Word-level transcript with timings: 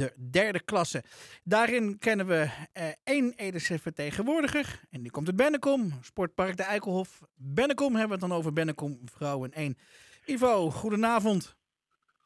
de 0.00 0.30
derde 0.30 0.60
klasse. 0.60 1.02
Daarin 1.44 1.98
kennen 1.98 2.26
we 2.26 2.48
uh, 2.78 2.88
één 3.04 3.32
Edese 3.36 3.78
vertegenwoordiger. 3.78 4.80
En 4.90 5.02
die 5.02 5.10
komt 5.10 5.26
uit 5.26 5.36
Bennekom, 5.36 5.92
Sportpark 6.02 6.56
de 6.56 6.62
Eikelhof. 6.62 7.20
Bennekom 7.34 7.90
hebben 7.96 8.18
we 8.18 8.22
het 8.22 8.30
dan 8.30 8.38
over 8.38 8.52
Bennekom 8.52 9.00
Vrouwen 9.04 9.52
1. 9.52 9.78
Ivo, 10.24 10.70
goedenavond. 10.70 11.56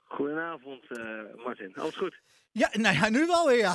Goedenavond, 0.05 0.85
uh, 0.91 1.45
Martin. 1.45 1.75
Alles 1.75 1.97
goed? 1.97 2.21
Ja, 2.51 2.69
nou 2.73 2.95
ja, 2.95 3.09
nu 3.09 3.27
wel 3.27 3.47
weer, 3.47 3.59
ja. 3.59 3.75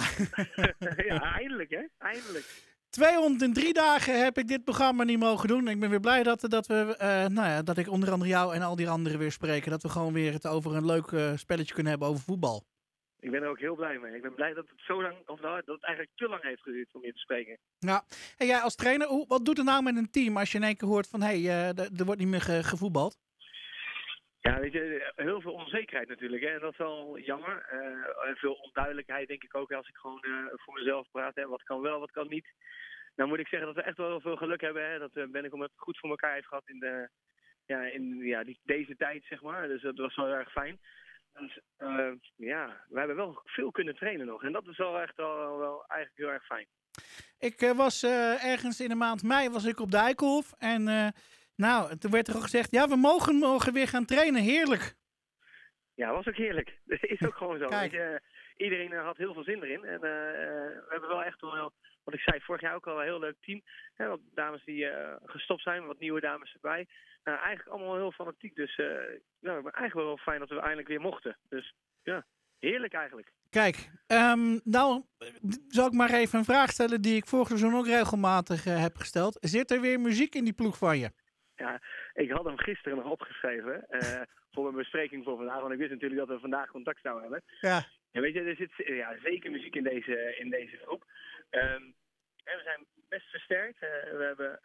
ja, 1.09 1.35
eindelijk 1.35 1.69
hè, 1.69 1.83
eindelijk. 1.97 2.45
203 2.89 3.73
dagen 3.73 4.23
heb 4.23 4.37
ik 4.37 4.47
dit 4.47 4.63
programma 4.63 5.03
niet 5.03 5.19
mogen 5.19 5.47
doen. 5.47 5.67
Ik 5.67 5.79
ben 5.79 5.89
weer 5.89 5.99
blij 5.99 6.23
dat, 6.23 6.45
dat, 6.49 6.67
we, 6.67 6.95
uh, 7.01 7.07
nou 7.35 7.47
ja, 7.47 7.61
dat 7.61 7.77
ik 7.77 7.89
onder 7.89 8.11
andere 8.11 8.29
jou 8.29 8.55
en 8.55 8.61
al 8.61 8.75
die 8.75 8.89
anderen 8.89 9.19
weer 9.19 9.31
spreken. 9.31 9.71
Dat 9.71 9.81
we 9.81 9.89
gewoon 9.89 10.13
weer 10.13 10.33
het 10.33 10.47
over 10.47 10.75
een 10.75 10.85
leuk 10.85 11.11
uh, 11.11 11.31
spelletje 11.35 11.73
kunnen 11.73 11.91
hebben 11.91 12.09
over 12.09 12.23
voetbal. 12.23 12.65
Ik 13.19 13.31
ben 13.31 13.43
er 13.43 13.49
ook 13.49 13.59
heel 13.59 13.75
blij 13.75 13.99
mee. 13.99 14.15
Ik 14.15 14.21
ben 14.21 14.35
blij 14.35 14.53
dat 14.53 14.69
het 14.69 14.79
zo 14.79 15.01
lang, 15.01 15.15
of 15.25 15.41
nou, 15.41 15.61
dat 15.65 15.75
het 15.75 15.83
eigenlijk 15.83 16.17
te 16.17 16.27
lang 16.27 16.43
heeft 16.43 16.61
geduurd 16.61 16.93
om 16.93 17.05
je 17.05 17.13
te 17.13 17.19
spreken. 17.19 17.57
Ja, 17.79 18.03
en 18.37 18.47
jij 18.47 18.59
als 18.59 18.75
trainer, 18.75 19.07
hoe, 19.07 19.27
wat 19.27 19.45
doet 19.45 19.57
het 19.57 19.65
nou 19.65 19.83
met 19.83 19.95
een 19.95 20.11
team 20.11 20.37
als 20.37 20.51
je 20.51 20.57
in 20.57 20.63
één 20.63 20.77
keer 20.77 20.87
hoort 20.87 21.09
van 21.09 21.21
hé, 21.21 21.41
hey, 21.41 21.73
uh, 21.75 21.99
er 21.99 22.05
wordt 22.05 22.19
niet 22.19 22.29
meer 22.29 22.41
ge 22.41 22.63
gevoetbald? 22.63 23.17
Ja, 24.41 24.59
weet 24.59 24.71
je, 24.71 25.11
heel 25.15 25.41
veel 25.41 25.53
onzekerheid 25.53 26.07
natuurlijk. 26.07 26.43
Hè? 26.43 26.49
En 26.49 26.59
dat 26.59 26.71
is 26.71 26.77
wel 26.77 27.19
jammer. 27.19 27.69
Uh, 27.73 28.35
veel 28.35 28.53
onduidelijkheid 28.53 29.27
denk 29.27 29.43
ik 29.43 29.55
ook 29.55 29.71
als 29.71 29.87
ik 29.87 29.95
gewoon 29.95 30.23
uh, 30.27 30.45
voor 30.49 30.73
mezelf 30.73 31.07
praat. 31.11 31.35
Hè? 31.35 31.47
Wat 31.47 31.63
kan 31.63 31.81
wel, 31.81 31.99
wat 31.99 32.11
kan 32.11 32.27
niet. 32.27 32.47
Nou 33.15 33.29
moet 33.29 33.39
ik 33.39 33.47
zeggen 33.47 33.67
dat 33.67 33.83
we 33.83 33.89
echt 33.89 33.97
wel 33.97 34.21
veel 34.21 34.35
geluk 34.35 34.61
hebben. 34.61 34.89
Hè? 34.89 34.99
Dat 34.99 35.15
uh, 35.15 35.27
Bennekom 35.27 35.61
het 35.61 35.71
goed 35.75 35.97
voor 35.97 36.09
elkaar 36.09 36.33
heeft 36.33 36.47
gehad 36.47 36.69
in, 36.69 36.79
de, 36.79 37.09
ja, 37.65 37.81
in 37.81 38.17
ja, 38.17 38.43
die, 38.43 38.59
deze 38.63 38.95
tijd, 38.95 39.23
zeg 39.25 39.41
maar. 39.41 39.67
Dus 39.67 39.81
dat 39.81 39.97
was 39.97 40.15
wel 40.15 40.27
erg 40.27 40.51
fijn. 40.51 40.79
Dus 41.33 41.59
ja, 42.35 42.85
we 42.89 42.99
hebben 42.99 43.15
wel 43.15 43.41
veel 43.43 43.71
kunnen 43.71 43.95
trainen 43.95 44.25
nog. 44.25 44.43
En 44.43 44.51
dat 44.51 44.67
is 44.67 44.77
wel 44.77 44.99
echt 44.99 45.15
wel, 45.15 45.57
wel 45.57 45.85
eigenlijk 45.87 46.17
heel 46.19 46.31
erg 46.31 46.45
fijn. 46.45 46.67
Ik 47.39 47.73
was 47.75 48.03
ergens 48.03 48.81
in 48.81 48.89
de 48.89 48.95
maand 48.95 49.23
mei 49.23 49.49
was 49.49 49.65
ik 49.65 49.79
op 49.79 49.91
de 49.91 49.97
Eikelhof. 49.97 50.53
En 50.57 51.13
nou, 51.55 51.97
toen 51.97 52.11
werd 52.11 52.27
er 52.27 52.35
ook 52.35 52.41
gezegd, 52.41 52.71
ja, 52.71 52.87
we 52.87 52.95
mogen 52.95 53.35
morgen 53.35 53.73
weer 53.73 53.87
gaan 53.87 54.05
trainen. 54.05 54.41
Heerlijk. 54.41 54.95
Ja, 55.93 56.13
was 56.13 56.27
ook 56.27 56.35
heerlijk. 56.35 56.77
Dat 56.85 57.03
is 57.03 57.21
ook 57.21 57.35
gewoon 57.35 57.57
zo. 57.57 57.65
Je, 57.65 58.21
iedereen 58.57 58.91
had 58.91 59.17
heel 59.17 59.33
veel 59.33 59.43
zin 59.43 59.63
erin. 59.63 59.83
En 59.85 59.99
we 59.99 60.85
hebben 60.89 61.09
wel 61.09 61.23
echt 61.23 61.41
wel, 61.41 61.73
wat 62.09 62.19
ik 62.19 62.25
zei 62.25 62.41
vorig 62.41 62.61
jaar 62.61 62.75
ook 62.75 62.87
al, 62.87 62.97
een 62.97 63.03
heel 63.03 63.19
leuk 63.19 63.37
team. 63.41 63.61
Hè, 63.93 64.07
wat 64.07 64.19
dames 64.33 64.63
die 64.63 64.85
uh, 64.85 65.15
gestopt 65.25 65.61
zijn, 65.61 65.85
wat 65.85 65.99
nieuwe 65.99 66.19
dames 66.19 66.53
erbij. 66.53 66.87
Nou, 67.23 67.37
eigenlijk 67.37 67.67
allemaal 67.67 67.95
heel 67.95 68.11
fanatiek. 68.11 68.55
Dus 68.55 68.77
uh, 68.77 68.87
nou, 69.39 69.63
maar 69.63 69.73
eigenlijk 69.73 70.07
wel 70.07 70.17
fijn 70.17 70.39
dat 70.39 70.49
we 70.49 70.59
eindelijk 70.59 70.87
weer 70.87 71.01
mochten. 71.01 71.37
Dus 71.49 71.73
ja, 72.03 72.25
heerlijk 72.59 72.93
eigenlijk. 72.93 73.31
Kijk, 73.49 73.89
um, 74.07 74.59
nou 74.63 75.03
zal 75.67 75.87
ik 75.87 75.93
maar 75.93 76.13
even 76.13 76.39
een 76.39 76.45
vraag 76.45 76.69
stellen 76.69 77.01
die 77.01 77.15
ik 77.15 77.25
vorig 77.25 77.47
seizoen 77.47 77.75
ook 77.75 77.85
regelmatig 77.85 78.63
heb 78.63 78.95
gesteld. 78.95 79.37
Zit 79.41 79.71
er 79.71 79.81
weer 79.81 79.99
muziek 79.99 80.35
in 80.35 80.43
die 80.43 80.53
ploeg 80.53 80.77
van 80.77 80.97
je? 80.97 81.11
Ja, 81.55 81.81
ik 82.13 82.31
had 82.31 82.45
hem 82.45 82.57
gisteren 82.57 82.97
nog 82.97 83.11
opgeschreven 83.11 83.85
uh, 83.89 84.21
voor 84.51 84.63
mijn 84.63 84.75
bespreking 84.75 85.23
voor 85.23 85.37
vandaag. 85.37 85.59
Want 85.59 85.73
ik 85.73 85.79
wist 85.79 85.91
natuurlijk 85.91 86.19
dat 86.19 86.29
we 86.29 86.39
vandaag 86.39 86.69
contact 86.69 87.01
zouden 87.01 87.23
hebben. 87.23 87.43
Ja. 87.59 87.85
En 88.11 88.21
weet 88.21 88.33
je, 88.33 88.41
er 88.41 88.55
zit 88.55 88.71
ja, 88.75 89.15
zeker 89.23 89.51
muziek 89.51 89.75
in 89.75 89.83
deze, 89.83 90.35
in 90.39 90.49
deze 90.49 90.77
groep. 90.77 91.03
En 91.49 91.95
we 92.43 92.61
zijn 92.63 92.85
best 93.09 93.29
versterkt. 93.29 93.83
Uh, 93.83 93.89
we 93.89 94.23
hebben 94.23 94.59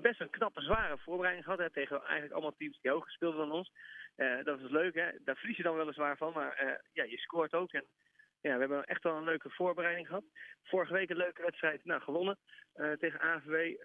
best 0.00 0.20
een 0.20 0.30
knappe, 0.30 0.60
zware 0.60 0.98
voorbereiding 0.98 1.44
gehad. 1.44 1.72
Tegen 1.72 2.02
eigenlijk 2.02 2.32
allemaal 2.32 2.56
teams 2.56 2.80
die 2.80 2.90
hoger 2.90 3.10
speelden 3.10 3.40
dan 3.40 3.52
ons. 3.52 3.72
Uh, 4.16 4.44
dat 4.44 4.60
is 4.60 4.70
leuk, 4.70 4.94
hè. 4.94 5.10
Daar 5.24 5.36
verlies 5.36 5.56
je 5.56 5.62
dan 5.62 5.76
weliswaar 5.76 6.16
van. 6.16 6.32
Maar 6.32 6.82
ja, 6.92 7.04
je 7.04 7.18
scoort 7.18 7.54
ook. 7.54 7.72
En 7.72 7.84
ja, 8.40 8.52
we 8.52 8.58
hebben 8.58 8.84
echt 8.84 9.02
wel 9.02 9.16
een 9.16 9.24
leuke 9.24 9.50
voorbereiding 9.50 10.06
gehad. 10.06 10.24
Vorige 10.62 10.92
week 10.92 11.10
een 11.10 11.16
leuke 11.16 11.42
wedstrijd 11.42 11.84
nou, 11.84 12.00
gewonnen 12.00 12.38
tegen 12.98 13.20
AVW. 13.20 13.76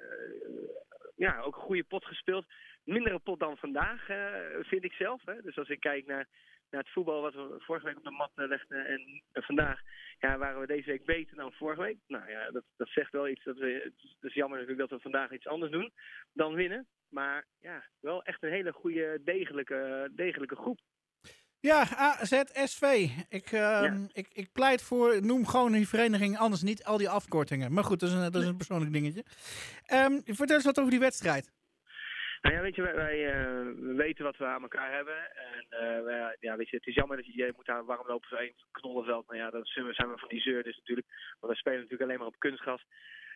Ja, 1.15 1.39
ook 1.39 1.55
een 1.55 1.61
goede 1.61 1.83
pot 1.83 2.05
gespeeld. 2.05 2.45
Mindere 2.83 3.19
pot 3.19 3.39
dan 3.39 3.57
vandaag, 3.57 4.05
vind 4.61 4.83
ik 4.83 4.93
zelf. 4.93 5.21
Hè. 5.25 5.41
Dus 5.41 5.57
als 5.57 5.69
ik 5.69 5.79
kijk 5.79 6.05
naar, 6.05 6.27
naar 6.73 6.83
het 6.83 6.93
voetbal 6.93 7.21
wat 7.21 7.33
we 7.33 7.55
vorige 7.57 7.85
week 7.85 7.97
op 7.97 8.03
de 8.03 8.11
mat 8.11 8.31
legden 8.35 8.85
en 8.85 9.23
vandaag, 9.33 9.79
ja, 10.19 10.37
waren 10.37 10.59
we 10.59 10.67
deze 10.67 10.89
week 10.89 11.05
beter 11.05 11.35
dan 11.35 11.51
vorige 11.51 11.81
week. 11.81 11.97
Nou 12.07 12.29
ja, 12.29 12.51
dat, 12.51 12.63
dat 12.77 12.87
zegt 12.87 13.11
wel 13.11 13.27
iets. 13.27 13.43
Dat 13.43 13.57
we, 13.57 13.91
het 14.01 14.29
is 14.29 14.33
jammer 14.33 14.59
natuurlijk 14.59 14.89
dat 14.89 14.97
we 14.97 15.09
vandaag 15.09 15.31
iets 15.31 15.47
anders 15.47 15.71
doen 15.71 15.91
dan 16.33 16.53
winnen. 16.53 16.87
Maar 17.09 17.45
ja, 17.59 17.83
wel 17.99 18.23
echt 18.23 18.43
een 18.43 18.51
hele 18.51 18.71
goede, 18.71 19.21
degelijke, 19.23 20.11
degelijke 20.15 20.55
groep. 20.55 20.79
Ja, 21.59 21.87
AZSV. 21.95 23.09
Ik, 23.29 23.51
uh, 23.51 23.59
ja. 23.59 23.97
ik, 24.13 24.27
ik 24.33 24.51
pleit 24.51 24.81
voor, 24.81 25.25
noem 25.25 25.47
gewoon 25.47 25.71
die 25.71 25.87
vereniging 25.87 26.37
anders 26.37 26.61
niet 26.61 26.83
al 26.83 26.97
die 26.97 27.09
afkortingen. 27.09 27.73
Maar 27.73 27.83
goed, 27.83 27.99
dat 27.99 28.09
is 28.09 28.15
een, 28.15 28.31
dat 28.31 28.41
is 28.41 28.47
een 28.47 28.57
persoonlijk 28.57 28.93
dingetje. 28.93 29.23
Um, 29.93 30.21
vertel 30.25 30.55
eens 30.55 30.65
wat 30.65 30.79
over 30.79 30.91
die 30.91 30.99
wedstrijd. 30.99 31.51
Nou 32.43 32.55
ja, 32.55 32.61
weet 32.61 32.75
je, 32.75 32.81
wij, 32.81 33.17
we 33.75 33.93
weten 33.95 34.23
wat 34.23 34.37
we 34.37 34.45
aan 34.45 34.61
elkaar 34.61 34.93
hebben. 34.93 35.35
En 35.35 36.03
wij, 36.03 36.37
ja, 36.39 36.55
weet 36.55 36.69
je, 36.69 36.75
het 36.75 36.87
is 36.87 36.95
jammer 36.95 37.17
dat 37.17 37.25
je, 37.25 37.35
je 37.35 37.53
moet 37.55 37.65
daar 37.65 37.85
warm 37.85 38.07
lopen 38.07 38.29
voor 38.29 38.37
één 38.37 38.53
knollenveld. 38.71 39.27
Nou 39.27 39.39
ja, 39.39 39.49
dan 39.49 39.65
zijn 39.65 39.85
we, 39.85 39.91
we 39.91 40.17
van 40.17 40.29
die 40.29 40.41
zeur 40.41 40.63
dus 40.63 40.77
natuurlijk. 40.77 41.07
Want 41.39 41.51
wij 41.51 41.55
spelen 41.55 41.79
natuurlijk 41.79 42.09
alleen 42.09 42.19
maar 42.19 42.27
op 42.27 42.39
kunstgras. 42.39 42.83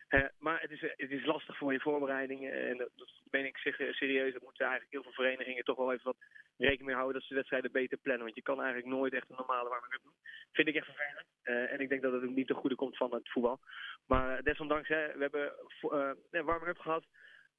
Uh, 0.09 0.25
maar 0.40 0.62
het 0.62 0.72
is, 0.72 0.81
het 0.81 1.12
is 1.12 1.25
lastig 1.25 1.57
voor 1.57 1.73
je 1.73 1.79
voorbereidingen. 1.79 2.51
En 2.53 2.78
dat, 2.78 2.90
ben 3.29 3.45
ik 3.45 3.57
serieus. 3.57 4.34
Dat 4.34 4.41
moeten 4.41 4.66
eigenlijk 4.66 4.94
heel 4.94 5.03
veel 5.03 5.24
verenigingen 5.24 5.63
toch 5.63 5.78
wel 5.78 5.94
even 5.94 6.06
wat 6.06 6.18
rekening 6.57 6.85
mee 6.85 6.95
houden 6.95 7.13
dat 7.13 7.24
ze 7.24 7.29
de 7.29 7.35
wedstrijden 7.35 7.72
beter 7.72 7.97
plannen. 7.97 8.24
Want 8.24 8.35
je 8.35 8.41
kan 8.41 8.62
eigenlijk 8.62 8.88
nooit 8.88 9.13
echt 9.13 9.29
een 9.29 9.35
normale 9.35 9.69
warming-up 9.69 10.03
doen. 10.03 10.16
Vind 10.51 10.68
ik 10.68 10.75
echt 10.75 10.85
vervelend. 10.85 11.28
En 11.44 11.79
ik 11.79 11.89
denk 11.89 12.01
dat 12.01 12.13
het 12.13 12.24
ook 12.24 12.35
niet 12.35 12.47
ten 12.47 12.56
goede 12.56 12.75
komt 12.75 12.97
van 12.97 13.13
het 13.13 13.29
voetbal. 13.29 13.59
Maar 14.06 14.44
desondanks, 14.44 14.88
hè, 14.88 15.13
we 15.13 15.22
hebben 15.22 15.53
uh, 15.81 16.12
een 16.31 16.45
warming-up 16.45 16.79
gehad. 16.79 17.06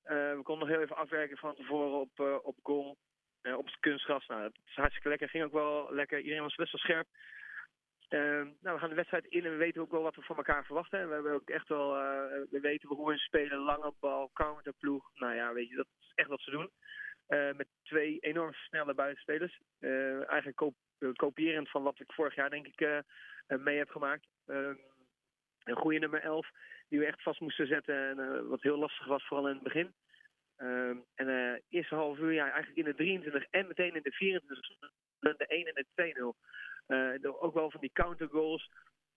We 0.02 0.40
konden 0.42 0.66
nog 0.66 0.76
heel 0.76 0.84
even 0.84 0.96
afwerken 0.96 1.36
van 1.36 1.54
tevoren 1.54 2.00
op, 2.00 2.42
op 2.42 2.56
goal. 2.62 2.96
op 3.42 3.64
het 3.64 3.78
kunstgras. 3.80 4.26
Nou, 4.26 4.42
dat 4.42 4.52
is 4.66 4.74
hartstikke 4.74 5.08
lekker. 5.08 5.28
Ging 5.28 5.44
ook 5.44 5.52
wel 5.52 5.94
lekker. 5.94 6.18
Iedereen 6.18 6.42
was 6.42 6.54
best 6.54 6.72
wel 6.72 6.80
scherp. 6.80 7.06
Uh, 8.08 8.20
nou, 8.60 8.74
we 8.74 8.78
gaan 8.78 8.88
de 8.88 8.94
wedstrijd 8.94 9.24
in 9.24 9.44
en 9.44 9.50
we 9.50 9.56
weten 9.56 9.82
ook 9.82 9.90
wel 9.90 10.02
wat 10.02 10.14
we 10.14 10.22
van 10.22 10.36
elkaar 10.36 10.64
verwachten. 10.64 11.08
We 11.08 11.14
hebben 11.14 11.32
ook 11.32 11.48
echt 11.48 11.68
wel, 11.68 11.92
we 12.50 12.58
weten 12.60 12.88
hoe 12.88 13.10
we 13.10 13.18
spelen, 13.18 13.58
lange 13.58 13.92
bal, 14.00 14.30
counterploeg. 14.32 15.10
Nou 15.14 15.34
ja, 15.34 15.52
weet 15.52 15.68
je, 15.68 15.74
dat 15.74 15.86
is 16.00 16.12
echt 16.14 16.28
wat 16.28 16.40
ze 16.40 16.50
doen. 16.50 16.70
Met 17.56 17.66
twee 17.82 18.18
enorm 18.18 18.52
snelle 18.52 18.94
buitenspelers. 18.94 19.60
eigenlijk 19.80 20.56
kop 20.56 20.74
kopierend 21.12 21.70
van 21.70 21.82
wat 21.82 22.00
ik 22.00 22.12
vorig 22.12 22.34
jaar 22.34 22.50
denk 22.50 22.66
ik 22.66 23.04
mee 23.46 23.78
heb 23.78 23.90
gemaakt. 23.90 24.26
Een 25.68 25.76
goede 25.76 25.98
nummer 25.98 26.20
11 26.20 26.48
die 26.88 26.98
we 26.98 27.06
echt 27.06 27.22
vast 27.22 27.40
moesten 27.40 27.66
zetten 27.66 28.08
en 28.08 28.48
wat 28.48 28.62
heel 28.62 28.78
lastig 28.78 29.06
was, 29.06 29.26
vooral 29.26 29.48
in 29.48 29.54
het 29.54 29.62
begin. 29.62 29.94
Ehm, 30.56 30.96
en 31.14 31.26
de 31.26 31.62
eerste 31.68 31.94
half 31.94 32.18
uur, 32.18 32.32
ja, 32.32 32.50
eigenlijk 32.50 32.76
in 32.76 32.84
de 32.84 32.94
23 32.94 33.44
en 33.50 33.66
meteen 33.66 33.94
in 33.94 34.02
de 34.02 34.12
24 34.12 34.78
de 35.20 35.46
1 35.46 35.66
en 35.66 35.74
de 35.74 35.86
2-0. 35.94 36.36
Uh, 36.88 37.42
ook 37.42 37.54
wel 37.54 37.70
van 37.70 37.80
die 37.80 37.92
countergoals. 37.92 38.70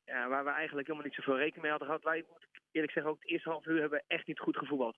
Ja, 0.05 0.27
waar 0.27 0.43
we 0.43 0.49
eigenlijk 0.49 0.87
helemaal 0.87 1.07
niet 1.07 1.17
zoveel 1.17 1.37
rekening 1.37 1.61
mee 1.61 1.71
hadden 1.71 1.87
gehad. 1.87 2.03
Wij, 2.03 2.23
moet 2.27 2.43
ik 2.43 2.61
eerlijk 2.71 2.93
zeggen, 2.93 3.11
ook 3.11 3.21
het 3.21 3.31
eerste 3.31 3.49
half 3.49 3.65
uur 3.65 3.79
hebben 3.79 3.99
we 3.99 4.15
echt 4.15 4.27
niet 4.27 4.39
goed 4.39 4.57
gevoetbald. 4.57 4.97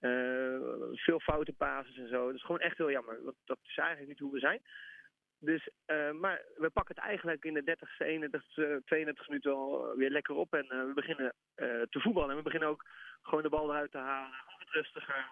Uh, 0.00 0.58
veel 0.92 1.20
foute 1.20 1.52
passes 1.52 1.96
en 1.96 2.08
zo. 2.08 2.26
Dat 2.26 2.34
is 2.34 2.44
gewoon 2.44 2.60
echt 2.60 2.76
heel 2.76 2.90
jammer. 2.90 3.22
Want 3.24 3.36
dat 3.44 3.58
is 3.62 3.76
eigenlijk 3.76 4.08
niet 4.08 4.18
hoe 4.18 4.32
we 4.32 4.38
zijn. 4.38 4.60
Dus, 5.42 5.68
uh, 5.86 6.10
maar 6.10 6.42
we 6.56 6.70
pakken 6.70 6.94
het 6.94 7.04
eigenlijk 7.04 7.44
in 7.44 7.54
de 7.54 7.62
30ste, 7.62 8.06
31ste, 8.06 8.84
32 8.84 9.28
minuten 9.28 9.52
al 9.52 9.96
weer 9.96 10.10
lekker 10.10 10.34
op. 10.34 10.54
En 10.54 10.66
we 10.68 10.92
beginnen 10.94 11.34
te 11.90 12.00
voetballen. 12.00 12.30
En 12.30 12.36
we 12.36 12.42
beginnen 12.42 12.68
ook 12.68 12.84
gewoon 13.22 13.42
de 13.42 13.48
bal 13.48 13.70
eruit 13.70 13.90
te 13.90 13.98
halen. 13.98 14.38
Rustiger, 14.58 15.28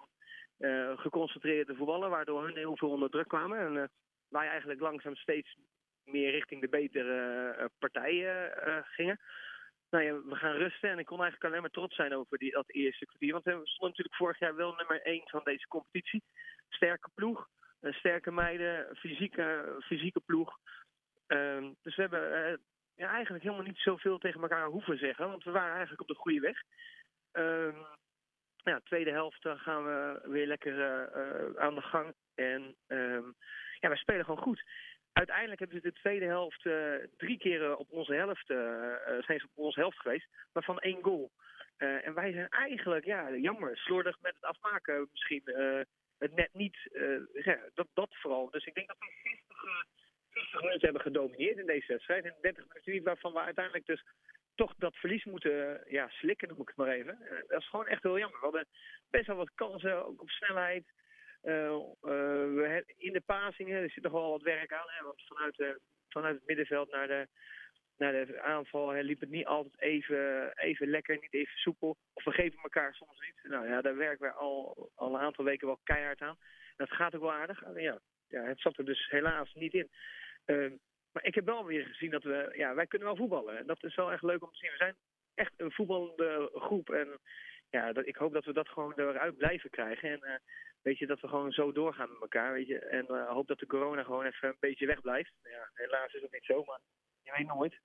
geconcentreerd 0.97 1.67
te 1.67 1.75
voetballen. 1.75 2.11
Waardoor 2.11 2.45
hun 2.45 2.57
heel 2.57 2.77
veel 2.77 2.91
onder 2.91 3.11
druk 3.11 3.29
kwamen. 3.29 3.59
En 3.59 3.91
wij 4.29 4.49
eigenlijk 4.49 4.81
langzaam 4.81 5.15
steeds 5.15 5.57
meer 6.05 6.31
richting 6.31 6.61
de 6.61 6.69
betere 6.69 7.71
partijen 7.79 8.53
gingen. 8.85 9.21
Nou 9.91 10.04
ja, 10.04 10.22
we 10.22 10.34
gaan 10.34 10.57
rusten 10.57 10.91
en 10.91 10.99
ik 10.99 11.07
kon 11.07 11.21
eigenlijk 11.21 11.51
alleen 11.51 11.61
maar 11.61 11.71
trots 11.71 11.97
zijn 11.97 12.15
over 12.15 12.39
die, 12.39 12.51
dat 12.51 12.71
eerste 12.71 13.07
kwartier. 13.07 13.33
Want 13.33 13.45
we 13.45 13.51
stonden 13.51 13.89
natuurlijk 13.89 14.16
vorig 14.16 14.39
jaar 14.39 14.54
wel 14.54 14.75
nummer 14.75 15.03
1 15.03 15.22
van 15.25 15.41
deze 15.45 15.69
competitie. 15.69 16.22
Sterke 16.69 17.09
ploeg, 17.15 17.49
sterke 17.80 18.30
meiden, 18.30 18.97
fysieke, 18.97 19.77
fysieke 19.80 20.21
ploeg. 20.21 20.59
Ehm, 21.27 21.72
dus 21.83 21.97
we 21.97 22.03
hebben 22.03 22.60
ja, 22.95 23.10
eigenlijk 23.10 23.45
helemaal 23.45 23.66
niet 23.66 23.78
zoveel 23.78 24.19
tegen 24.19 24.41
elkaar 24.41 24.66
hoeven 24.66 24.98
zeggen, 24.98 25.28
want 25.28 25.45
we 25.45 25.51
waren 25.51 25.72
eigenlijk 25.72 26.01
op 26.01 26.09
de 26.09 26.22
goede 26.22 26.41
weg. 26.41 26.63
Um, 27.33 27.77
ja, 28.57 28.80
tweede 28.84 29.10
helft 29.10 29.48
gaan 29.48 29.84
we 29.84 30.21
weer 30.25 30.47
lekker 30.47 30.75
aan 31.59 31.75
de 31.75 31.80
gang. 31.80 32.15
En 32.34 32.77
um, 32.86 33.34
ja, 33.80 33.89
we 33.89 33.97
spelen 33.97 34.25
gewoon 34.25 34.42
goed 34.42 34.65
uiteindelijk 35.19 35.59
hebben 35.59 35.80
ze 35.80 35.89
de 35.89 36.01
tweede 36.01 36.27
helft 36.27 36.65
uh, 36.65 36.95
drie 37.16 37.39
keer 37.39 37.77
op 37.77 37.91
onze 37.91 38.15
helft, 38.15 38.51
uh, 38.51 38.59
zijn 39.19 39.39
ze 39.39 39.47
op 39.51 39.65
onze 39.65 39.80
helft 39.80 39.98
geweest, 39.98 40.28
maar 40.53 40.63
van 40.63 40.78
één 40.78 41.03
goal. 41.03 41.30
En 41.77 42.15
wij 42.15 42.33
zijn 42.33 42.48
eigenlijk, 42.48 43.04
ja, 43.04 43.30
jammer, 43.36 43.77
slordig 43.77 44.21
met 44.21 44.34
het 44.34 44.45
afmaken 44.45 45.09
misschien. 45.10 45.42
Het 46.18 46.34
net 46.34 46.50
niet, 46.53 46.76
ja, 47.32 47.59
dat, 47.74 47.86
dat 47.94 48.16
vooral. 48.16 48.50
Dus 48.50 48.65
ik 48.65 48.74
denk 48.74 48.88
dat 48.88 48.98
we 48.98 49.06
60, 49.22 49.86
60 50.30 50.60
minuten 50.60 50.84
hebben 50.84 51.03
gedomineerd 51.03 51.59
in 51.59 51.66
deze 51.66 51.92
wedstrijd. 51.92 52.24
En 52.24 52.34
30 52.41 52.65
minuten 52.68 52.92
niet, 52.92 53.03
waarvan 53.03 53.32
we 53.32 53.41
uiteindelijk 53.41 53.86
dus 53.86 54.04
toch 54.54 54.74
dat 54.78 54.97
verlies 54.97 55.24
moeten 55.24 55.84
ja, 55.86 56.09
slikken, 56.09 56.48
noem 56.48 56.60
ik 56.60 56.68
het 56.68 56.76
maar 56.76 56.88
even. 56.88 57.20
Eh, 57.20 57.48
dat 57.48 57.60
is 57.60 57.68
gewoon 57.68 57.86
echt 57.86 58.03
heel 58.03 58.18
jammer. 58.18 58.38
We 58.38 58.44
hadden 58.44 58.66
best 59.10 59.26
wel 59.26 59.36
wat 59.36 59.54
kansen, 59.54 60.06
ook 60.06 60.20
op 60.20 60.30
snelheid. 60.30 60.84
Uh, 61.42 61.78
uh, 62.03 62.76
in 62.97 63.12
de 63.12 63.22
pasingen 63.26 63.82
er 63.82 63.91
zit 63.91 64.03
nog 64.03 64.12
wel 64.12 64.30
wat 64.30 64.42
werk 64.42 64.72
aan. 64.72 64.88
Hè, 64.88 65.04
want 65.04 65.22
vanuit, 65.22 65.56
de, 65.56 65.80
vanuit 66.09 66.34
het 66.34 66.47
middenveld 66.47 66.91
naar 66.91 67.06
de, 67.06 67.28
naar 67.98 68.27
de 68.27 68.41
aanval 68.41 68.92
liep 68.92 69.21
het 69.21 69.30
niet 69.30 69.47
altijd 69.47 69.80
even, 69.80 70.53
even 70.54 70.89
lekker, 70.89 71.18
niet 71.21 71.34
even 71.34 71.59
soepel. 71.59 71.97
Of 72.12 72.24
we 72.24 72.30
geven 72.30 72.59
elkaar 72.62 72.95
soms 72.95 73.21
niet. 73.21 73.50
Nou 73.53 73.68
ja, 73.68 73.80
daar 73.80 73.97
werken 73.97 74.27
we 74.27 74.33
al, 74.33 74.91
al 74.95 75.15
een 75.15 75.21
aantal 75.21 75.45
weken 75.45 75.66
wel 75.66 75.80
keihard 75.83 76.21
aan. 76.21 76.39
Dat 76.77 76.92
gaat 76.92 77.15
ook 77.15 77.21
wel 77.21 77.33
aardig. 77.33 77.62
Ja, 77.74 78.00
ja, 78.28 78.42
het 78.42 78.60
zat 78.60 78.78
er 78.78 78.84
dus 78.84 79.09
helaas 79.10 79.54
niet 79.54 79.74
in. 79.74 79.91
Uh, 80.47 80.72
maar 81.12 81.24
ik 81.24 81.34
heb 81.34 81.45
wel 81.45 81.65
weer 81.65 81.84
gezien 81.84 82.10
dat 82.10 82.22
we, 82.22 82.53
ja, 82.56 82.74
wij 82.74 82.86
kunnen 82.86 83.09
wel 83.09 83.16
voetballen. 83.16 83.59
En 83.59 83.66
dat 83.66 83.84
is 83.84 83.95
wel 83.95 84.12
echt 84.12 84.22
leuk 84.22 84.42
om 84.42 84.51
te 84.51 84.59
zien. 84.59 84.71
We 84.71 84.77
zijn 84.77 84.97
echt 85.34 85.53
een 85.56 85.72
voetballende 85.72 86.51
groep. 86.54 86.91
En 86.91 87.18
ja, 87.71 87.92
dat, 87.92 88.06
ik 88.06 88.16
hoop 88.16 88.33
dat 88.33 88.44
we 88.44 88.53
dat 88.53 88.68
gewoon 88.68 88.92
eruit 88.97 89.36
blijven 89.36 89.71
krijgen. 89.71 90.10
En 90.10 90.21
uh, 90.22 90.34
weet 90.83 90.98
je, 90.98 91.06
dat 91.06 91.21
we 91.21 91.28
gewoon 91.28 91.53
zo 91.53 91.72
doorgaan 91.72 92.12
met 92.12 92.21
elkaar. 92.21 92.53
Weet 92.53 92.66
je. 92.66 92.78
En 92.78 93.06
uh, 93.09 93.28
hoop 93.28 93.47
dat 93.47 93.59
de 93.59 93.66
corona 93.66 94.03
gewoon 94.03 94.24
even 94.24 94.48
een 94.48 94.56
beetje 94.60 94.86
wegblijft. 94.86 95.33
Ja, 95.42 95.71
helaas 95.74 96.12
is 96.12 96.22
het 96.22 96.33
niet 96.33 96.44
zo, 96.44 96.65
maar 96.65 96.80
je 97.28 97.34
weet 97.36 97.54
nooit. 97.54 97.80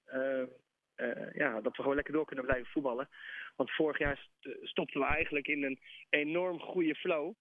Uh, 0.95 1.33
ja, 1.33 1.61
dat 1.61 1.75
we 1.75 1.81
gewoon 1.81 1.95
lekker 1.95 2.13
door 2.13 2.25
kunnen 2.25 2.45
blijven 2.45 2.71
voetballen. 2.71 3.09
Want 3.55 3.71
vorig 3.71 3.97
jaar 3.97 4.27
stopten 4.61 4.99
we 4.99 5.05
eigenlijk 5.05 5.47
in 5.47 5.63
een 5.63 5.79
enorm 6.09 6.59
goede 6.59 6.95
flow. 6.95 7.33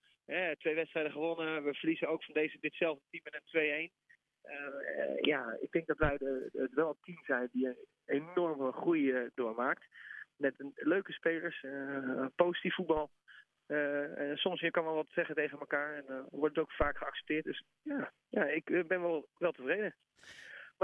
twee 0.58 0.74
wedstrijden 0.74 1.12
gewonnen. 1.12 1.64
We 1.64 1.74
verliezen 1.74 2.08
ook 2.08 2.24
van 2.24 2.34
deze, 2.34 2.58
ditzelfde 2.60 3.02
team 3.10 3.22
met 3.24 3.40
een 3.52 3.90
2-1. 3.90 4.00
Uh, 4.44 5.20
ja, 5.20 5.56
ik 5.60 5.70
denk 5.70 5.86
dat 5.86 5.98
wij 5.98 6.16
de, 6.18 6.68
wel 6.74 6.88
het 6.88 7.02
team 7.02 7.24
zijn 7.24 7.48
die 7.52 7.66
een 7.66 7.76
enorme 8.04 8.72
groei 8.72 9.30
doormaakt. 9.34 9.84
Met 10.36 10.60
een, 10.60 10.72
leuke 10.74 11.12
spelers, 11.12 11.64
positief 12.34 12.74
voetbal. 12.74 13.10
En 13.66 14.36
soms 14.36 14.60
je 14.60 14.70
kan 14.70 14.84
wel 14.84 14.94
wat 14.94 15.10
zeggen 15.10 15.34
tegen 15.34 15.58
elkaar 15.58 15.94
en 15.94 16.26
wordt 16.30 16.54
het 16.56 16.64
ook 16.64 16.72
vaak 16.72 16.96
geaccepteerd. 16.96 17.44
Dus 17.44 17.64
ja, 17.82 18.12
ja 18.28 18.44
ik 18.44 18.64
ben 18.64 19.00
wel, 19.00 19.28
wel 19.38 19.52
tevreden. 19.52 19.94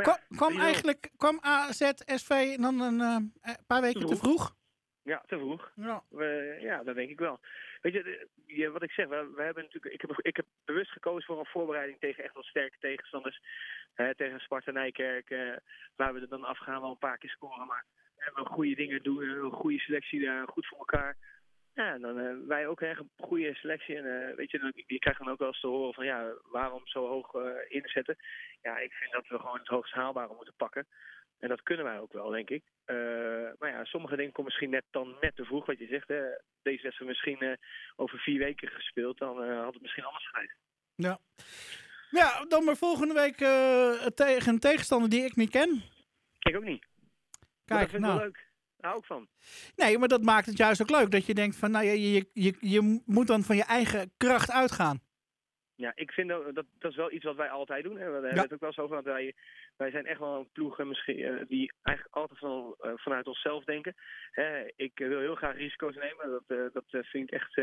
Maar 0.05 0.19
ja, 0.29 0.37
kwam, 0.37 0.61
eigenlijk 0.61 1.11
kwam 1.17 1.39
AZ 1.41 1.91
SV 2.05 2.57
dan 2.57 2.81
een 2.81 3.33
paar 3.67 3.81
weken 3.81 4.01
te 4.01 4.07
vroeg? 4.07 4.19
Te 4.19 4.27
vroeg? 4.27 4.57
Ja, 5.03 5.23
te 5.27 5.39
vroeg. 5.39 5.73
Ja. 5.75 6.03
We, 6.09 6.59
ja, 6.61 6.83
dat 6.83 6.95
denk 6.95 7.11
ik 7.11 7.19
wel. 7.19 7.41
Weet 7.81 7.93
je, 7.93 8.27
je 8.47 8.71
wat 8.71 8.83
ik 8.83 8.91
zeg, 8.91 9.09
we, 9.09 9.33
we, 9.37 9.43
hebben 9.43 9.63
natuurlijk, 9.63 9.95
ik, 9.95 10.01
heb, 10.01 10.19
ik 10.21 10.37
heb 10.37 10.47
bewust 10.65 10.91
gekozen 10.91 11.23
voor 11.23 11.39
een 11.39 11.47
voorbereiding 11.47 12.01
tegen 12.01 12.25
echt 12.25 12.35
wel 12.35 12.43
sterke 12.43 12.77
tegenstanders. 12.81 13.41
Hè, 13.95 14.15
tegen 14.15 14.41
Sparta 14.41 14.71
Nijkerk, 14.71 15.31
eh, 15.31 15.57
waar 15.97 16.15
we 16.15 16.21
er 16.21 16.29
dan 16.29 16.45
afgaan 16.45 16.81
wel 16.81 16.91
een 16.91 16.99
paar 16.99 17.19
keer 17.19 17.31
scoren. 17.31 17.67
Maar 17.67 17.85
we 18.17 18.25
hebben 18.25 18.47
goede 18.47 18.75
dingen 18.75 19.03
doen, 19.03 19.23
een 19.23 19.51
goede 19.51 19.79
selectie 19.79 20.25
daar, 20.25 20.49
goed 20.49 20.67
voor 20.67 20.79
elkaar. 20.79 21.17
Ja, 21.79 21.99
dan 21.99 22.19
uh, 22.19 22.47
wij 22.47 22.67
ook 22.67 22.81
een 22.81 23.11
goede 23.17 23.55
selectie. 23.55 23.97
En 23.97 24.05
uh, 24.05 24.37
weet 24.37 24.51
je, 24.51 24.73
je 24.87 24.99
krijgt 24.99 25.21
dan 25.21 25.29
ook 25.29 25.39
wel 25.39 25.49
eens 25.49 25.61
te 25.61 25.67
horen 25.67 25.95
van 25.95 26.05
ja, 26.05 26.33
waarom 26.43 26.87
zo 26.87 27.07
hoog 27.07 27.35
uh, 27.35 27.51
inzetten. 27.69 28.17
Ja, 28.63 28.79
ik 28.79 28.93
vind 28.93 29.13
dat 29.13 29.29
we 29.29 29.39
gewoon 29.39 29.59
het 29.59 29.67
hoogst 29.67 29.93
haalbare 29.93 30.35
moeten 30.35 30.55
pakken. 30.57 30.87
En 31.39 31.49
dat 31.49 31.63
kunnen 31.63 31.85
wij 31.85 31.99
ook 31.99 32.13
wel, 32.13 32.31
denk 32.31 32.51
ik. 32.51 32.63
Uh, 32.87 32.97
maar 33.59 33.71
ja, 33.71 33.85
sommige 33.85 34.17
dingen 34.17 34.33
komen 34.33 34.45
misschien 34.45 34.71
net, 34.71 34.85
dan 34.91 35.17
net 35.21 35.37
te 35.37 35.45
vroeg, 35.45 35.67
wat 35.67 35.79
je 35.79 35.87
zegt. 35.87 36.09
Hè. 36.09 36.23
Deze 36.63 36.83
wedstrijd 36.83 37.11
misschien 37.11 37.45
uh, 37.45 37.53
over 37.97 38.19
vier 38.19 38.39
weken 38.39 38.69
gespeeld, 38.69 39.19
dan 39.19 39.45
uh, 39.45 39.63
had 39.63 39.73
het 39.73 39.83
misschien 39.83 40.05
anders 40.05 40.29
geweest. 40.29 40.57
Ja. 40.95 41.19
Ja, 42.11 42.45
dan 42.45 42.65
maar 42.65 42.77
volgende 42.77 43.15
week 43.15 43.37
tegen 44.15 44.53
een 44.53 44.59
tegenstander 44.59 45.11
die 45.11 45.25
ik 45.25 45.37
niet 45.37 45.51
ken. 45.51 45.83
Ik 46.39 46.57
ook 46.57 46.65
niet. 46.65 46.87
Kijk, 47.65 47.81
dat 47.81 47.91
vind 47.91 47.93
ik 47.93 48.09
nou. 48.09 48.19
wel 48.19 48.25
leuk. 48.25 48.48
Daar 48.79 48.91
hou 48.91 49.05
van. 49.05 49.29
Nee, 49.77 49.99
maar 49.99 50.09
dat 50.09 50.23
maakt 50.23 50.47
het 50.47 50.57
juist 50.57 50.83
ook 50.83 50.91
leuk. 50.91 51.11
Dat 51.11 51.27
je 51.27 51.35
denkt 51.35 51.57
van, 51.57 51.71
nou 51.71 51.85
ja, 51.85 51.93
je, 51.93 52.29
je, 52.33 52.57
je 52.61 53.03
moet 53.07 53.27
dan 53.27 53.43
van 53.43 53.57
je 53.57 53.65
eigen 53.65 54.13
kracht 54.17 54.51
uitgaan. 54.51 55.01
Ja, 55.75 55.93
ik 55.95 56.13
vind 56.13 56.29
dat, 56.29 56.55
dat, 56.55 56.67
dat 56.79 56.91
is 56.91 56.97
wel 56.97 57.13
iets 57.13 57.25
wat 57.25 57.37
wij 57.37 57.51
altijd 57.51 57.85
doen. 57.85 57.99
Hè. 57.99 58.07
We 58.07 58.13
hebben 58.13 58.35
ja. 58.35 58.43
het 58.43 58.53
ook 58.53 58.61
wel 58.61 58.73
zo 58.73 58.81
over, 58.81 58.95
want 58.95 59.07
wij, 59.07 59.35
wij 59.77 59.91
zijn 59.91 60.07
echt 60.07 60.19
wel 60.19 60.39
een 60.39 60.53
ploeg 60.53 60.79
misschien, 60.79 61.19
uh, 61.19 61.43
die 61.49 61.73
eigenlijk 61.83 62.17
altijd 62.17 62.39
van, 62.39 62.77
uh, 62.81 62.93
vanuit 62.95 63.27
onszelf 63.27 63.65
denken. 63.65 63.95
Hè, 64.31 64.71
ik 64.77 64.93
wil 64.95 65.19
heel 65.19 65.35
graag 65.35 65.57
risico's 65.57 65.95
nemen, 65.95 66.31
dat, 66.31 66.59
uh, 66.59 66.67
dat 66.73 66.85
vind 67.07 67.33
ik 67.33 67.41
echt 67.41 67.61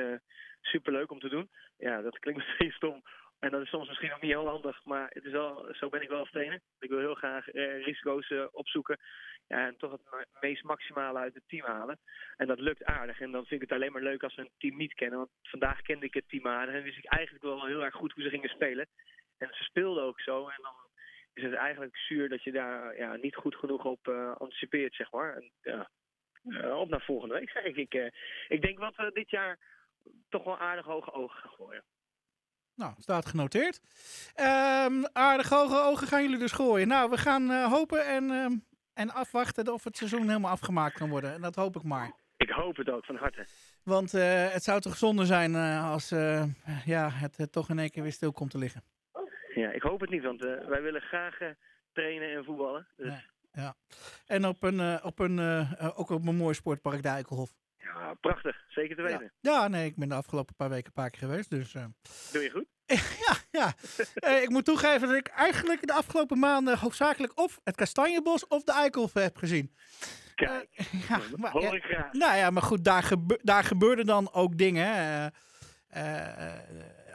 superleuk 0.62 1.12
om 1.12 1.20
te 1.20 1.30
doen. 1.30 1.50
Ja, 1.78 2.02
dat 2.02 2.20
klinkt 2.20 2.42
misschien 2.46 2.72
stom. 2.72 3.04
En 3.46 3.52
dat 3.52 3.62
is 3.62 3.70
soms 3.70 3.88
misschien 3.88 4.14
ook 4.14 4.22
niet 4.22 4.32
heel 4.32 4.48
handig, 4.48 4.84
maar 4.84 5.10
het 5.14 5.26
is 5.26 5.32
wel, 5.32 5.68
zo 5.72 5.90
ben 5.90 6.02
ik 6.02 6.10
wel 6.10 6.20
als. 6.20 6.32
Ik 6.80 6.90
wil 6.90 7.00
heel 7.00 7.16
graag 7.16 7.46
risico's 7.52 8.34
opzoeken 8.52 9.00
ja, 9.48 9.68
en 9.68 9.78
toch 9.78 9.92
het 9.92 10.28
meest 10.40 10.64
maximale 10.64 11.20
uit 11.20 11.34
het 11.34 11.44
team 11.48 11.66
halen. 11.66 12.00
En 12.38 12.48
dat 12.48 12.60
lukt 12.60 12.84
aardig. 12.84 13.20
En 13.20 13.32
dan 13.32 13.46
vind 13.46 13.62
ik 13.62 13.70
het 13.70 13.78
alleen 13.78 13.92
maar 13.92 14.02
leuk 14.02 14.24
als 14.24 14.36
we 14.36 14.42
een 14.42 14.52
team 14.58 14.78
niet 14.78 14.94
kennen. 14.94 15.18
Want 15.18 15.30
vandaag 15.42 15.82
kende 15.82 16.06
ik 16.06 16.14
het 16.14 16.30
team 16.30 16.48
aardig 16.48 16.76
en 16.76 16.84
wist 16.84 16.98
ik 16.98 17.06
eigenlijk 17.06 17.44
wel 17.44 17.66
heel 17.66 17.84
erg 17.84 17.96
goed 17.96 18.12
hoe 18.12 18.24
ze 18.24 18.30
gingen 18.30 18.50
spelen. 18.50 18.88
En 19.38 19.48
ze 19.52 19.64
speelden 19.64 20.04
ook 20.04 20.20
zo. 20.20 20.48
En 20.48 20.62
dan 20.62 20.76
is 21.34 21.44
het 21.44 21.54
eigenlijk 21.54 21.98
zuur 21.98 22.30
dat 22.30 22.44
je 22.44 22.52
daar 22.52 22.98
ja, 22.98 23.16
niet 23.16 23.36
goed 23.36 23.56
genoeg 23.56 23.86
op 23.86 24.08
uh, 24.08 24.36
anticipeert, 24.36 24.96
zeg 24.96 25.12
maar. 25.12 25.36
En, 25.36 25.52
ja, 25.62 25.90
op 26.80 26.90
naar 26.90 27.02
volgende 27.02 27.34
week, 27.34 27.50
zeg 27.50 27.64
ik. 27.64 27.76
Ik, 27.76 28.14
ik 28.48 28.62
denk 28.62 28.80
wat 28.80 28.96
we 28.96 29.12
dit 29.14 29.30
jaar 29.30 29.60
toch 30.30 30.44
wel 30.44 30.58
aardig 30.58 30.86
hoge 30.86 31.12
ogen 31.12 31.40
gaan 31.40 31.52
gooien. 31.52 31.84
Nou, 32.76 32.94
staat 32.98 33.26
genoteerd. 33.26 33.82
Um, 34.36 35.06
aardig 35.14 35.50
hoge 35.50 35.82
ogen 35.82 36.08
gaan 36.08 36.22
jullie 36.22 36.38
dus 36.38 36.52
gooien. 36.52 36.88
Nou, 36.88 37.10
we 37.10 37.18
gaan 37.18 37.64
hopen 37.64 38.06
en 38.06 38.32
ehm, 38.32 38.54
en 38.96 39.14
afwachten 39.14 39.74
of 39.74 39.84
het 39.84 39.98
seizoen 39.98 40.28
helemaal 40.28 40.52
afgemaakt 40.52 40.98
kan 40.98 41.10
worden. 41.10 41.34
En 41.34 41.42
dat 41.42 41.56
hoop 41.56 41.76
ik 41.76 41.84
maar. 41.84 42.12
Ik 42.38 42.50
hoop 42.50 42.76
het 42.76 42.90
ook, 42.90 43.06
van 43.06 43.16
harte. 43.16 43.48
Want 43.84 44.14
uh, 44.14 44.52
het 44.52 44.64
zou 44.64 44.82
toch 44.82 44.98
zonde 44.98 45.26
zijn 45.26 45.52
uh, 45.52 45.92
als 45.92 46.10
ja, 46.86 47.10
het, 47.12 47.52
toch 47.52 47.70
in 47.70 47.80
één 47.80 47.92
keer 47.92 48.04
weer 48.04 48.12
stil 48.12 48.32
komt 48.32 48.52
te 48.52 48.58
liggen. 48.58 48.84
Ja, 49.56 49.72
ik 49.72 49.82
hoop 49.82 50.00
het 50.00 50.10
niet, 50.10 50.24
want 50.24 50.40
wij 50.42 50.82
willen 50.82 51.02
graag 51.02 51.38
trainen 51.94 52.36
en 52.36 52.44
voetballen. 52.44 52.88
Dus. 52.96 53.14
Ja, 53.52 53.62
ja, 53.62 53.76
En 54.26 54.46
op 54.46 54.64
een, 54.64 55.04
op 55.04 55.20
een, 55.20 55.40
ook 55.96 56.10
op 56.10 56.28
een 56.28 56.36
mooi 56.36 56.54
sportpark, 56.54 57.02
de 57.02 57.08
Eikelhof. 57.08 57.54
Ja, 57.94 58.14
prachtig. 58.14 58.64
Zeker 58.68 58.96
te 58.96 59.02
weten. 59.02 59.32
Ja. 59.42 59.52
ja, 59.52 59.68
nee, 59.68 59.86
ik 59.86 59.96
ben 59.96 60.10
de 60.10 60.16
afgelopen 60.16 60.56
paar 60.56 60.70
weken 60.70 60.86
een 60.86 60.94
paar 60.94 61.10
keer 61.10 61.20
geweest. 61.20 61.50
Dus, 61.50 61.72
Doe 62.32 62.44
je 62.44 62.50
goed? 62.50 62.66
ja, 63.26 63.36
ja. 63.52 63.74
uh, 64.30 64.42
ik 64.42 64.50
moet 64.50 64.66
toegeven 64.66 65.08
dat 65.08 65.18
ik 65.18 65.28
eigenlijk 65.28 65.88
de 65.88 65.94
afgelopen 65.94 66.40
maanden 66.40 66.78
hoofdzakelijk 66.78 67.40
of 67.40 67.60
het 67.64 67.76
Kastanjebos 67.76 68.48
of 68.48 68.64
de 68.64 68.72
Eikelhof 68.72 69.14
heb 69.14 69.38
gezien. 69.38 69.76
Kijk, 70.36 70.68
uh, 70.78 71.08
ja, 71.10 71.20
maar, 71.36 71.52
hoor 71.52 71.76
ik 71.76 71.84
graag. 71.84 72.12
Nou 72.12 72.38
ja, 72.38 72.50
maar 72.50 72.64
goed, 72.64 72.84
daar, 72.84 73.04
gebe 73.04 73.40
daar 73.42 73.64
gebeurden 73.64 74.06
dan 74.06 74.34
ook 74.34 74.58
dingen. 74.58 75.34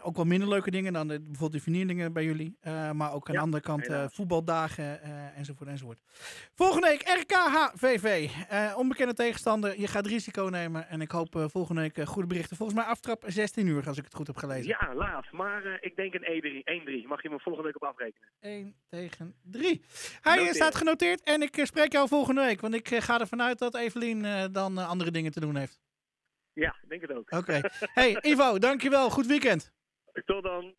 Ook 0.02 0.16
wel 0.16 0.25
minder 0.25 0.49
leuke 0.49 0.71
dingen 0.71 0.92
dan 0.92 1.09
de, 1.09 1.21
bijvoorbeeld 1.21 1.52
de 1.52 1.61
vernierlingen 1.61 2.12
bij 2.12 2.25
jullie. 2.25 2.57
Uh, 2.62 2.90
maar 2.90 3.12
ook 3.12 3.28
aan 3.28 3.35
de 3.35 3.40
andere 3.40 3.62
kant 3.62 3.88
uh, 3.88 4.04
voetbaldagen 4.09 5.00
uh, 5.04 5.38
enzovoort 5.38 5.69
enzovoort. 5.69 5.99
Volgende 6.54 6.88
week 6.88 7.02
RKHVV. 7.02 8.30
onbekende 8.76 9.14
tegenstander. 9.14 9.80
Je 9.80 9.87
gaat 9.87 10.07
risico 10.07 10.42
nemen. 10.42 10.88
En 10.88 11.00
ik 11.00 11.11
hoop 11.11 11.49
volgende 11.52 11.80
week 11.80 12.09
goede 12.09 12.28
berichten. 12.28 12.57
Volgens 12.57 12.78
mij 12.78 12.88
aftrap 12.88 13.25
16 13.26 13.66
uur 13.66 13.88
als 13.88 13.99
ik 13.99 14.04
het 14.04 14.14
goed 14.14 14.26
heb 14.26 14.37
gelezen. 14.37 14.76
Ja, 14.80 14.95
laat. 14.95 15.33
Maar 15.33 15.78
ik 15.80 15.97
denk 15.97 16.14
een 16.14 17.04
1-3. 17.04 17.09
Mag 17.09 17.23
je 17.23 17.30
me 17.30 17.40
volgende 17.40 17.66
week 17.66 17.83
op 17.83 17.88
afrekenen? 17.88 18.28
1 18.40 18.75
tegen 18.88 19.35
3. 19.42 19.83
Hij 20.21 20.37
Noteer. 20.37 20.54
staat 20.54 20.75
genoteerd. 20.75 21.23
En 21.23 21.42
ik 21.42 21.61
spreek 21.62 21.92
jou 21.92 22.09
volgende 22.09 22.40
week. 22.40 22.61
Want 22.61 22.75
ik 22.75 22.95
ga 22.95 23.21
ervan 23.21 23.42
uit 23.42 23.59
dat 23.59 23.76
Evelien 23.76 24.49
dan 24.52 24.78
andere 24.78 25.11
dingen 25.11 25.33
te 25.33 25.40
doen 25.40 25.57
heeft. 25.57 25.80
Ja, 26.52 26.76
denk 26.88 27.00
het 27.00 27.12
ook. 27.12 27.19
Oké. 27.19 27.37
Okay. 27.37 27.71
Hey 27.95 28.19
Ivo, 28.21 28.59
dankjewel. 28.59 29.11
Goed 29.11 29.26
weekend. 29.26 29.73
Tot 30.12 30.43
dan. 30.43 30.75